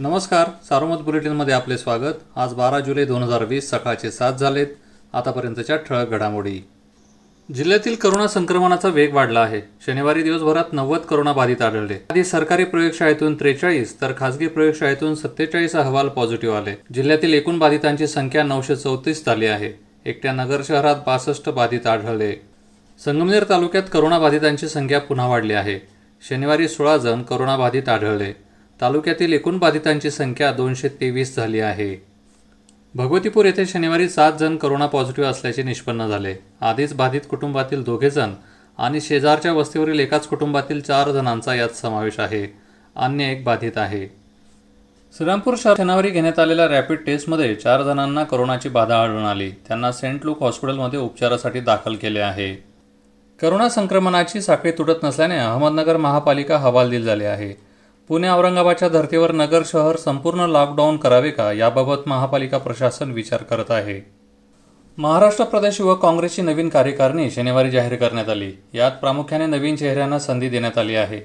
नमस्कार 0.00 0.50
सारोमत 0.68 0.96
बुलेटिनमध्ये 0.96 1.54
आपले 1.54 1.78
स्वागत. 1.78 2.12
आज 2.36 2.52
बारा 2.54 2.80
जुलै 2.80 3.04
दोन 3.04 3.22
हजार 3.22 3.44
वीस 3.44 3.70
सकाळचे 3.70 4.10
सात 4.10 4.32
झालेत. 4.32 4.66
आतापर्यंतच्या 5.12 5.76
ठळक 5.76 6.08
घडामोडी. 6.08 6.68
जिल्ह्यातील 7.54 7.94
करोना 7.94 8.28
संक्रमणाचा 8.28 8.88
वेग 8.88 9.14
वाढला 9.14 9.40
आहे. 9.40 9.60
शनिवारी 9.86 10.22
दिवसभरात 10.22 10.64
नव्वद 10.72 10.98
करोना 10.98 11.32
बाधित 11.32 11.62
आढळले. 11.62 11.94
आधी 12.10 12.24
सरकारी 12.24 12.64
प्रयोगशाळेतून 12.64 13.34
त्रेचाळीस 13.34 14.00
तर 14.00 14.12
खासगी 14.18 14.46
प्रयोगशाळेतून 14.46 15.14
सत्तेचाळीस 15.14 15.76
अहवाल 15.76 16.08
पॉझिटिव्ह 16.08 16.56
आले. 16.56 16.74
जिल्ह्यातील 16.94 17.34
एकूण 17.34 17.58
बाधितांची 17.58 18.06
संख्या 18.06 18.42
नऊशे 18.42 18.76
चौतीस 18.76 19.26
झाली 19.26 19.46
आहे. 19.46 19.72
एकट्या 20.04 20.32
नगर 20.32 20.60
शहरात 20.64 20.96
बासष्ट 21.06 21.48
बाधित 21.48 21.86
आढळले. 21.86 22.42
संगमनेर 23.04 23.44
तालुक्यात 23.48 23.90
करोना 23.92 24.18
बाधितांची 24.18 24.68
संख्या 24.68 25.00
पुन्हा 25.00 25.26
वाढली 25.26 25.52
आहे. 25.52 25.78
शनिवारी 26.28 26.68
सोळा 26.68 26.96
जण 26.96 27.22
करोना 27.22 27.56
बाधित 27.56 27.88
आढळले. 27.88 28.47
तालुक्यातील 28.80 29.32
एकूण 29.32 29.58
बाधितांची 29.58 30.10
संख्या 30.10 30.52
दोनशे 30.52 30.88
तेवीस 30.88 31.36
झाली 31.36 31.60
आहे. 31.60 32.02
भगवतीपूर 32.94 33.44
येथे 33.44 33.66
शनिवारी 33.66 34.08
सात 34.08 34.32
जण 34.40 34.56
करोना 34.56 34.86
पॉझिटिव्ह 34.86 35.30
असल्याचे 35.30 35.62
निष्पन्न 35.62 36.08
झाले. 36.08 36.34
आधीच 36.60 36.94
बाधित 36.94 37.20
कुटुंबातील 37.30 37.82
दोघे 37.84 38.10
जण 38.10 38.32
आणि 38.78 39.00
शेजारच्या 39.00 39.52
वस्तीवरील 39.52 40.00
एकाच 40.00 40.26
कुटुंबातील 40.26 40.80
चार 40.80 41.10
जणांचा 41.10 41.54
यात 41.54 41.68
समावेश 41.68 42.20
आहे. 42.20 42.54
अन्य 42.96 43.32
एक 43.32 43.44
बाधित 43.44 43.72
आहे. 43.76 44.06
श्रीरामपूर 45.16 45.54
शहर 45.58 45.74
शनिवारी 45.78 46.10
घेण्यात 46.10 46.38
आलेल्या 46.38 46.68
रॅपिड 46.68 46.98
टेस्टमध्ये 46.98 47.54
चार 47.54 47.82
जणांना 47.82 48.24
करोनाची 48.24 48.68
बाधा 48.68 49.02
आढळून 49.02 49.24
आली. 49.24 49.50
त्यांना 49.50 49.92
सेंट 49.92 50.24
लूक 50.24 50.42
हॉस्पिटलमध्ये 50.42 50.98
उपचारासाठी 50.98 51.60
दाखल 51.60 51.94
केले 51.94 52.20
आहे. 52.20 52.64
करोना 53.40 53.68
संक्रमणाची 53.68 54.42
साखळी 54.42 54.70
तुटत 54.70 55.04
नसल्याने 55.04 55.38
अहमदनगर 55.38 55.96
महापालिका 55.96 56.58
हवालदिल 56.58 57.04
झाली 57.04 57.24
आहे. 57.24 57.67
पुणे 58.08 58.28
औरंगाबादच्या 58.28 58.88
धर्तीवर 58.88 59.32
नगर 59.32 59.62
शहर 59.66 59.96
संपूर्ण 59.96 60.40
लॉकडाऊन 60.40 60.96
करावे 60.96 61.30
का? 61.30 61.52
याबाबत 61.52 61.96
महापालिका 62.06 62.58
प्रशासन 62.58 63.10
विचार 63.12 63.42
करत 63.42 63.70
आहे. 63.70 64.10
महाराष्ट्र 64.98 65.44
प्रदेश 65.44 65.80
युवक 65.80 66.02
काँग्रेसची 66.02 66.42
नवीन 66.42 66.68
कार्यकारिणी 66.68 67.30
शनिवारी 67.30 67.70
जाहीर 67.70 67.94
करण्यात 67.94 68.28
आली. 68.28 68.52
यात 68.74 68.90
प्रामुख्याने 68.90 69.46
नवीन 69.46 69.76
चेहऱ्यांना 69.76 70.18
संधी 70.18 70.48
देण्यात 70.48 70.78
आली 70.78 70.94
आहे. 70.94 71.18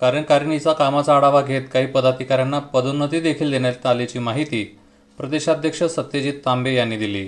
कार्यकारिणीचा 0.00 0.72
कामाचा 0.72 1.16
आढावा 1.16 1.42
घेत 1.42 1.62
काही 1.72 1.86
पदाधिकाऱ्यांना 1.86 2.58
पदोन्नती 2.58 3.20
देखील 3.20 3.50
देण्यात 3.50 3.86
आल्याची 3.86 4.18
माहिती 4.18 4.78
प्रदेशाध्यक्ष 5.18 5.82
सत्यजित 5.82 6.34
तांबे 6.46 6.74
यांनी 6.74 6.96
दिली. 6.96 7.24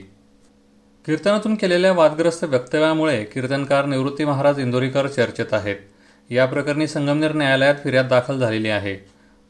कीर्तनातून 1.06 1.54
केलेल्या 1.54 1.92
वादग्रस्त 1.92 2.44
वक्तव्यामुळे 2.44 3.24
कीर्तनकार 3.24 3.84
निवृत्ती 3.84 4.24
महाराज 4.24 4.58
इंदोरीकर 4.58 5.06
चर्चेत 5.06 5.52
आहेत. 5.52 5.76
या 6.30 6.46
प्रकरणी 6.46 6.86
संगमनेर 6.86 7.32
न्यायालयात 7.32 7.74
फिर्याद 7.84 8.08
दाखल 8.08 8.38
झालेली 8.38 8.68
आहे. 8.68 8.96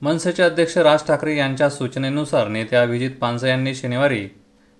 मनसेचे 0.03 0.42
अध्यक्ष 0.42 0.78
राज 0.78 1.03
ठाकरे 1.06 1.36
यांच्या 1.36 1.70
सूचनेनुसार 1.70 2.48
नेते 2.48 2.77
अभिजित 2.77 3.11
पानसे 3.20 3.48
यांनी 3.48 3.75
शनिवारी 3.75 4.28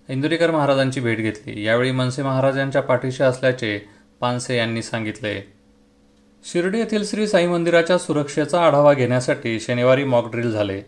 इंदुरीकर 0.09 0.51
महाराजांची 0.51 1.01
भेट 1.01 1.19
घेतली. 1.19 1.65
यावेळी 1.65 1.91
मनसे 1.91 2.23
महाराजांच्या 2.23 2.83
पाठीशी 2.83 3.23
असल्याचे 3.23 3.79
पानसे 4.21 4.57
यांनी 4.57 4.83
सांगितले. 4.83 5.53
शिर्डी 6.45 6.79
येथील 6.79 7.07
श्री 7.07 7.27
साई 7.27 7.47
मंदिराच्या 7.47 7.99
सुरक्षेचा 7.99 8.67
आढावा 8.67 8.95
घेण्यासाठी 8.95 9.61
शनिवारी 9.61 10.05
मॉक 10.05 10.31
ड्रिल 10.31 10.51
झाले. 10.53 10.83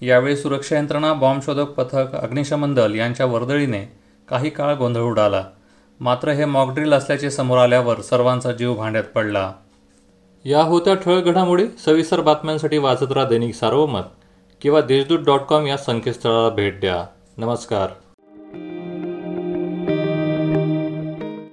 यावेळी 0.00 0.36
सुरक्षा 0.36 0.76
यंत्रणा 0.76 1.12
बॉम्बशोधक 1.12 1.68
पथक 1.70 2.14
अग्निशमन 2.14 2.74
दल 2.74 2.94
यांच्या 2.94 3.26
वर्दळीने 3.26 3.92
काही 4.28 4.50
काळ 4.50 4.74
गोंधळ 4.74 5.00
उडाला. 5.00 5.44
मात्र 6.00 6.28
हे 6.28 6.44
मॉक 6.44 6.70
ड्रिल 6.70 6.92
असल्याचे 6.92 7.30
समोर 7.30 7.58
आल्यावर 7.58 8.00
सर्वांचा 8.00 8.52
जीव 8.52 8.74
भांड्यात 8.74 9.04
पडला. 9.04 9.52
या 10.48 10.62
होत्या 10.62 10.94
ठळक 10.94 11.24
घडामोडी 11.24 11.64
सविस्तर 11.84 12.20
बातम्यांसाठी 12.20 12.78
वाचत 12.78 13.12
राहा 13.12 13.28
दैनिक 13.28 13.54
सार्वमत 13.54 14.02
किंवा 14.60 14.80
देशदूत 14.80 15.18
डॉट 15.18 15.40
कॉम 15.40 15.66
या 15.66 15.76
संकेतस्थळाला 15.76 16.48
भेट 16.48 16.80
द्या. 16.80 17.06
नमस्कार. 17.36 17.88